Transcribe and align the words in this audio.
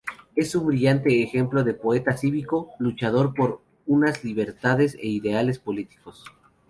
Es 0.35 0.55
un 0.55 0.65
brillante 0.65 1.21
ejemplo 1.21 1.63
de 1.63 1.75
poeta 1.75 2.17
cívico, 2.17 2.71
luchador 2.79 3.35
por 3.35 3.61
unas 3.85 4.23
libertades 4.23 4.95
e 4.95 5.07
ideales 5.07 5.59
políticos. 5.59 6.23